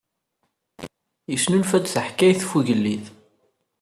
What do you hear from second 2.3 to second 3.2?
ɣef ugellid.